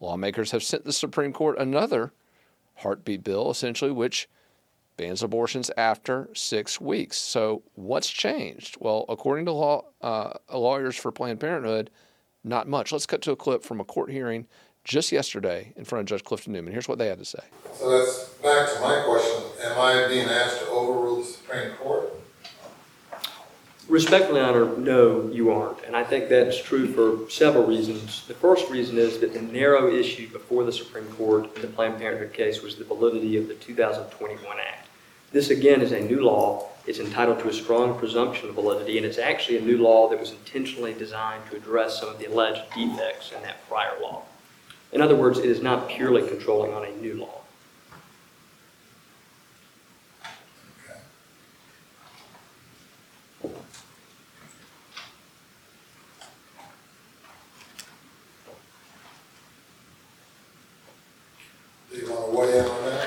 [0.00, 2.12] Lawmakers have sent the Supreme Court another
[2.76, 4.28] heartbeat bill, essentially, which
[5.00, 7.16] bans abortions after six weeks.
[7.16, 8.76] So, what's changed?
[8.80, 11.88] Well, according to law, uh, lawyers for Planned Parenthood,
[12.44, 12.92] not much.
[12.92, 14.46] Let's cut to a clip from a court hearing
[14.84, 16.72] just yesterday in front of Judge Clifton Newman.
[16.72, 17.40] Here's what they had to say.
[17.74, 19.42] So that's back to my question.
[19.64, 22.12] Am I being asked to overrule the Supreme Court?
[23.88, 25.82] Respectfully, Honor, no, you aren't.
[25.84, 28.26] And I think that's true for several reasons.
[28.26, 31.98] The first reason is that the narrow issue before the Supreme Court in the Planned
[31.98, 34.88] Parenthood case was the validity of the 2021 Act.
[35.32, 36.68] This, again, is a new law.
[36.86, 40.18] It's entitled to a strong presumption of validity, and it's actually a new law that
[40.18, 44.22] was intentionally designed to address some of the alleged defects in that prior law.
[44.92, 47.40] In other words, it is not purely controlling on a new law.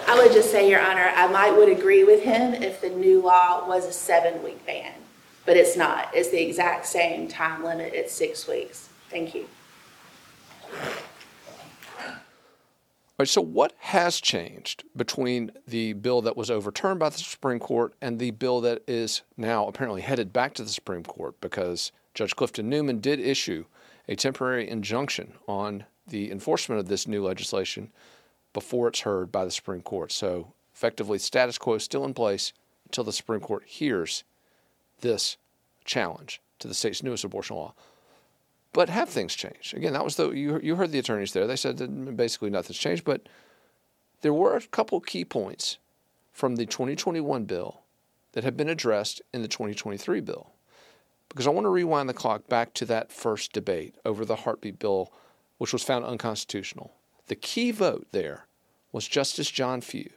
[0.06, 3.22] I would just say, Your Honor, I might would agree with him if the new
[3.22, 4.94] law was a seven-week ban,
[5.46, 6.10] but it's not.
[6.14, 7.94] It's the exact same time limit.
[7.94, 8.90] It's six weeks.
[9.10, 9.46] Thank you.
[12.10, 17.60] All right, so, what has changed between the bill that was overturned by the Supreme
[17.60, 21.92] Court and the bill that is now apparently headed back to the Supreme Court because
[22.16, 23.66] Judge Clifton Newman did issue
[24.08, 27.92] a temporary injunction on the enforcement of this new legislation
[28.54, 30.12] before it's heard by the Supreme Court.
[30.12, 32.54] So, effectively, status quo is still in place
[32.86, 34.24] until the Supreme Court hears
[35.02, 35.38] this
[35.84, 37.74] challenge to the state's newest abortion law.
[38.72, 39.76] But have things changed?
[39.76, 41.46] Again, that was the you you heard the attorneys there.
[41.46, 43.28] They said that basically nothing's changed, but
[44.22, 45.78] there were a couple key points
[46.32, 47.82] from the 2021 bill
[48.32, 50.52] that have been addressed in the 2023 bill.
[51.30, 54.80] Because I want to rewind the clock back to that first debate over the heartbeat
[54.80, 55.12] bill,
[55.58, 56.92] which was found unconstitutional.
[57.28, 58.48] The key vote there
[58.92, 60.10] was Justice John Few.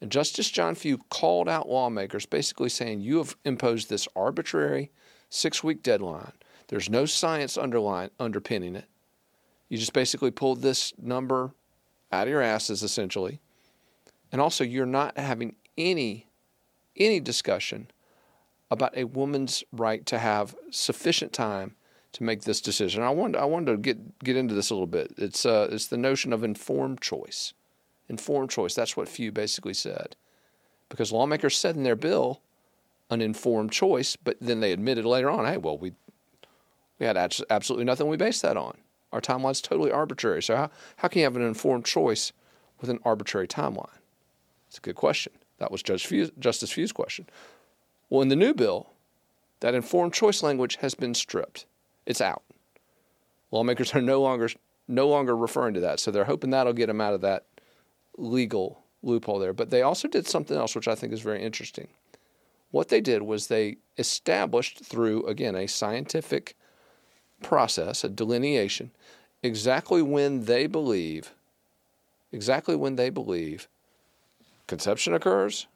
[0.00, 4.90] And Justice John Few called out lawmakers, basically saying, You have imposed this arbitrary
[5.30, 6.32] six week deadline
[6.68, 8.86] there's no science underpinning it.
[9.68, 11.54] You just basically pulled this number
[12.10, 13.40] out of your asses essentially.
[14.32, 16.26] And also you're not having any
[16.96, 17.88] any discussion
[18.70, 21.75] about a woman's right to have sufficient time
[22.16, 23.02] to make this decision.
[23.02, 25.12] I wanted I wanted to get get into this a little bit.
[25.18, 27.52] It's uh it's the notion of informed choice.
[28.08, 28.74] Informed choice.
[28.74, 30.16] That's what Few basically said.
[30.88, 32.40] Because lawmakers said in their bill
[33.10, 35.92] an informed choice, but then they admitted later on, hey, well, we
[36.98, 37.18] we had
[37.50, 38.78] absolutely nothing we based that on.
[39.12, 40.42] Our timeline's totally arbitrary.
[40.42, 42.32] So how, how can you have an informed choice
[42.80, 44.00] with an arbitrary timeline?
[44.68, 45.34] It's a good question.
[45.58, 47.26] That was Judge Few, Justice Few's question.
[48.08, 48.90] Well, in the new bill,
[49.60, 51.66] that informed choice language has been stripped.
[52.06, 52.42] It's out.
[53.50, 54.48] Lawmakers are no longer
[54.88, 57.44] no longer referring to that, so they're hoping that'll get them out of that
[58.16, 59.52] legal loophole there.
[59.52, 61.88] But they also did something else, which I think is very interesting.
[62.70, 66.56] What they did was they established through again a scientific
[67.42, 68.92] process, a delineation,
[69.42, 71.32] exactly when they believe,
[72.32, 73.68] exactly when they believe
[74.66, 75.66] conception occurs,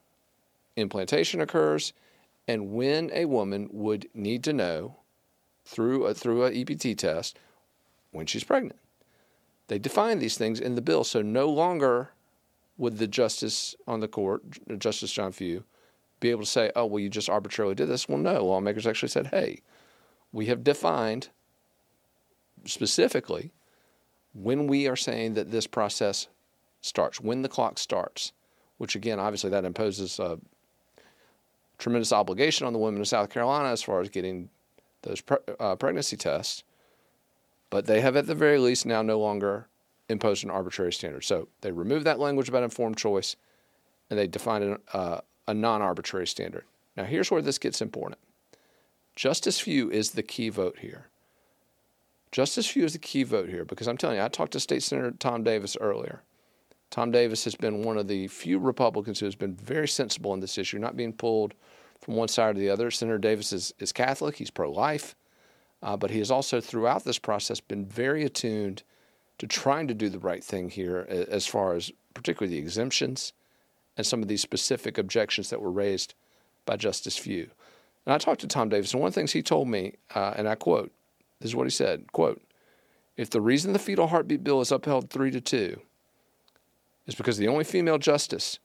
[0.77, 1.93] implantation occurs,
[2.49, 4.97] and when a woman would need to know
[5.71, 7.39] through a, through a EPT test
[8.11, 8.79] when she's pregnant.
[9.69, 12.11] They define these things in the bill, so no longer
[12.77, 14.43] would the justice on the court,
[14.79, 15.63] Justice John Few,
[16.19, 18.45] be able to say, "Oh, well, you just arbitrarily did this." Well, no.
[18.45, 19.61] Lawmakers actually said, "Hey,
[20.33, 21.29] we have defined
[22.65, 23.53] specifically
[24.35, 26.27] when we are saying that this process
[26.81, 28.33] starts, when the clock starts."
[28.79, 30.41] Which again, obviously, that imposes a
[31.79, 34.49] tremendous obligation on the women of South Carolina as far as getting
[35.03, 36.63] those pre- uh, pregnancy tests,
[37.71, 39.69] but they have at the very least now no longer
[40.09, 41.25] imposed an arbitrary standard.
[41.25, 43.37] So they removed that language about informed choice
[44.09, 46.65] and they defined an, uh, a non arbitrary standard.
[46.97, 48.19] Now, here's where this gets important
[49.15, 51.07] Justice Few is the key vote here.
[52.33, 54.83] Justice Few is the key vote here because I'm telling you, I talked to State
[54.83, 56.23] Senator Tom Davis earlier.
[56.91, 60.41] Tom Davis has been one of the few Republicans who has been very sensible on
[60.41, 61.55] this issue, not being pulled
[62.01, 62.91] from one side or the other.
[62.91, 65.15] Senator Davis is, is Catholic, he's pro life,
[65.83, 68.83] uh, but he has also, throughout this process, been very attuned
[69.39, 73.33] to trying to do the right thing here as far as particularly the exemptions
[73.97, 76.15] and some of these specific objections that were raised
[76.67, 77.51] by Justice Few.
[78.05, 80.35] And I talked to Tom Davis, and one of the things he told me, uh,
[80.37, 80.93] and I quote,
[81.41, 82.43] this is what he said, quote,
[83.17, 85.81] if the reason the fetal heartbeat bill is upheld three to two
[87.07, 88.59] is because the only female justice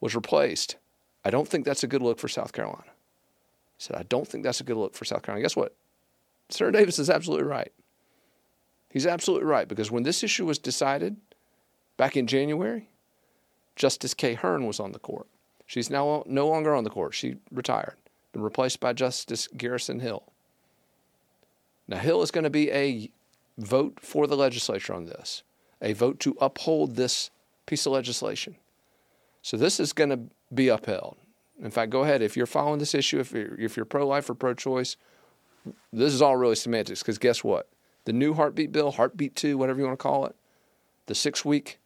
[0.00, 0.76] was replaced
[1.24, 2.84] I don't think that's a good look for South Carolina.
[2.86, 5.44] I said, I don't think that's a good look for South Carolina.
[5.44, 5.74] Guess what?
[6.48, 7.72] Senator Davis is absolutely right.
[8.90, 11.16] He's absolutely right because when this issue was decided
[11.96, 12.88] back in January,
[13.74, 15.26] Justice Kaye Hearn was on the court.
[15.66, 17.14] She's now no longer on the court.
[17.14, 17.96] She retired,
[18.32, 20.24] been replaced by Justice Garrison Hill.
[21.88, 23.10] Now, Hill is going to be a
[23.56, 25.42] vote for the legislature on this,
[25.80, 27.30] a vote to uphold this
[27.66, 28.56] piece of legislation.
[29.42, 30.20] So this is going to
[30.54, 31.16] be upheld.
[31.62, 34.34] In fact, go ahead if you're following this issue, if you're, if you're pro-life or
[34.34, 34.96] pro-choice,
[35.92, 37.02] this is all really semantics.
[37.02, 37.68] Because guess what?
[38.04, 40.34] The new heartbeat bill, heartbeat two, whatever you want to call it,
[41.06, 41.78] the six-week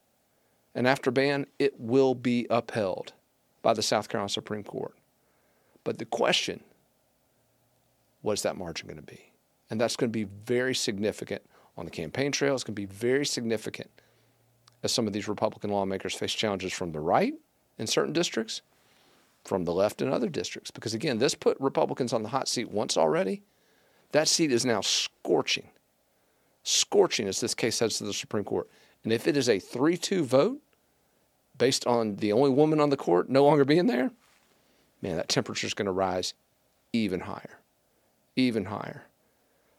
[0.75, 3.15] and after ban, it will be upheld
[3.63, 4.95] by the South Carolina Supreme Court.
[5.85, 6.61] But the question,
[8.21, 9.33] what is that margin going to be?
[9.71, 11.43] And that's going to be very significant
[11.77, 12.55] on the campaign trail.
[12.55, 13.91] It's going to be very significant
[14.83, 17.35] as some of these Republican lawmakers face challenges from the right
[17.79, 18.63] in certain districts,
[19.45, 20.71] from the left in other districts.
[20.71, 23.43] Because again, this put Republicans on the hot seat once already.
[24.13, 25.69] That seat is now scorching,
[26.63, 28.69] scorching as this case heads to the Supreme Court.
[29.05, 30.61] And if it is a 3 2 vote
[31.59, 34.11] based on the only woman on the court no longer being there,
[35.01, 36.35] man, that temperature is going to rise
[36.93, 37.61] even higher,
[38.35, 39.07] even higher.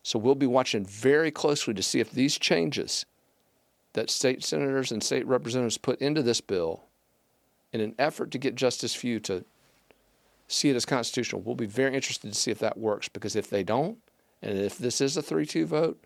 [0.03, 3.05] So we'll be watching very closely to see if these changes
[3.93, 6.86] that state senators and state representatives put into this bill
[7.73, 9.45] in an effort to get Justice Few to
[10.47, 11.41] see it as constitutional.
[11.41, 13.97] We'll be very interested to see if that works because if they don't,
[14.41, 16.03] and if this is a 3 2 vote,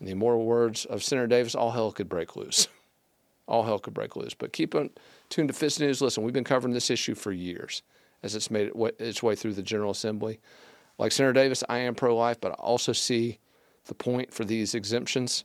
[0.00, 2.66] in the immortal words of Senator Davis, all hell could break loose.
[3.46, 4.34] all hell could break loose.
[4.34, 4.90] But keep on
[5.28, 6.00] tuned to FITSNews.
[6.00, 7.82] Listen, we've been covering this issue for years
[8.22, 10.40] as it's made its way through the General Assembly.
[10.98, 13.38] Like Senator Davis, I am pro life, but I also see
[13.86, 15.44] the point for these exemptions.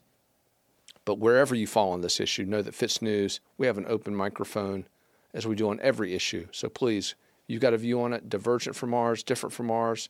[1.05, 4.85] But wherever you fall on this issue, know that FITSNews, we have an open microphone
[5.37, 6.47] as we do on every issue.
[6.51, 7.13] So please,
[7.45, 10.09] you've got a view on it, divergent from ours, different from ours,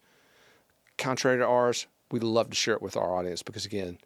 [0.98, 1.86] contrary to ours.
[2.10, 3.98] We'd love to share it with our audience because, again,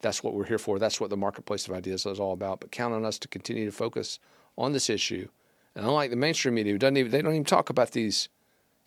[0.00, 0.78] that's what we're here for.
[0.78, 2.60] That's what the marketplace of ideas is all about.
[2.60, 4.18] But count on us to continue to focus
[4.56, 5.28] on this issue.
[5.76, 8.30] And unlike the mainstream media, who doesn't even, they don't even talk about these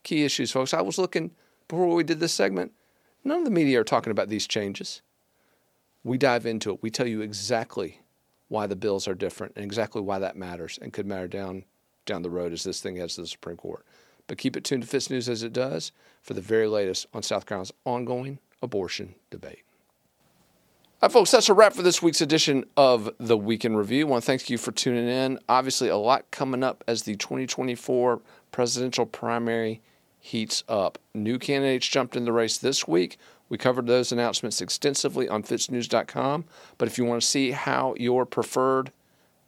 [0.03, 0.73] key issues, folks.
[0.73, 1.31] I was looking
[1.67, 2.71] before we did this segment.
[3.23, 5.03] None of the media are talking about these changes.
[6.03, 6.81] We dive into it.
[6.81, 8.01] We tell you exactly
[8.47, 11.63] why the bills are different and exactly why that matters and could matter down
[12.05, 13.85] down the road as this thing heads to the Supreme Court.
[14.27, 15.91] But keep it tuned to FITSNews as it does
[16.21, 19.63] for the very latest on South Carolina's ongoing abortion debate.
[21.01, 24.07] All right, folks, that's a wrap for this week's edition of the Week in Review.
[24.07, 25.39] I want to thank you for tuning in.
[25.47, 29.81] Obviously, a lot coming up as the 2024 presidential primary
[30.19, 30.97] heats up.
[31.13, 33.17] New candidates jumped in the race this week.
[33.49, 36.45] We covered those announcements extensively on fitsnews.com.
[36.77, 38.91] But if you want to see how your preferred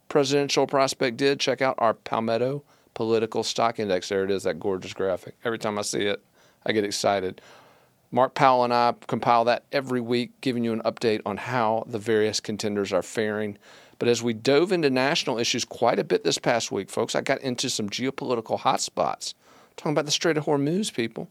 [0.08, 2.62] presidential prospect did, check out our Palmetto
[2.94, 4.08] Political Stock Index.
[4.08, 5.36] There it is, that gorgeous graphic.
[5.44, 6.22] Every time I see it,
[6.66, 7.40] I get excited.
[8.10, 11.98] Mark Powell and I compile that every week, giving you an update on how the
[11.98, 13.58] various contenders are faring.
[13.98, 17.20] But as we dove into national issues quite a bit this past week, folks, I
[17.20, 19.34] got into some geopolitical hotspots.
[19.76, 21.28] Talking about the Strait of Hormuz, people.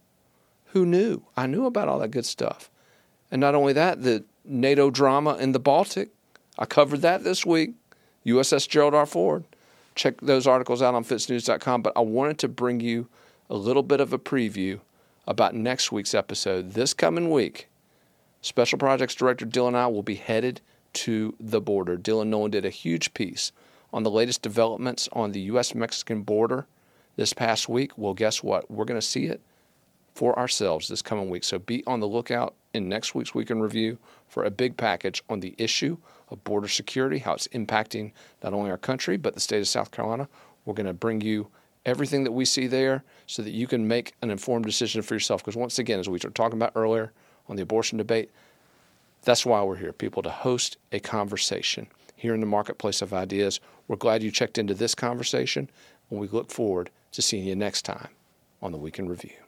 [0.68, 1.24] Who knew?
[1.36, 2.70] I knew about all that good stuff.
[3.32, 6.10] And not only that, the NATO drama in the Baltic.
[6.60, 7.74] I covered that this week.
[8.28, 9.06] USS Gerald R.
[9.06, 9.46] Ford.
[9.96, 11.82] Check those articles out on fitsnews.com.
[11.82, 13.08] But I wanted to bring you
[13.50, 14.82] a little bit of a preview
[15.26, 16.74] about next week's episode.
[16.74, 17.68] This coming week,
[18.42, 20.62] Special Projects Director Dylan and I will be headed
[20.94, 21.98] to the border.
[21.98, 23.52] Dylan Nolan did a huge piece
[23.94, 25.74] on the latest developments on the U.S.
[25.74, 26.68] Mexican border
[27.16, 27.92] this past week.
[27.98, 28.70] Well, guess what?
[28.70, 29.42] We're going to see it
[30.14, 31.44] for ourselves this coming week.
[31.44, 33.98] So be on the lookout in next week's Week in Review
[34.28, 35.98] for a big package on the issue
[36.30, 38.12] of border security, how it's impacting
[38.44, 40.28] not only our country, but the state of South Carolina.
[40.66, 41.48] We're going to bring you
[41.86, 45.42] everything that we see there so that you can make an informed decision for yourself.
[45.42, 47.14] Because once again, as we were talking about earlier
[47.48, 48.30] on the abortion debate,
[49.24, 53.60] that's why we're here, people, to host a conversation here in the marketplace of ideas.
[53.88, 55.70] We're glad you checked into this conversation,
[56.10, 58.10] and we look forward to seeing you next time
[58.62, 59.47] on the Week in Review.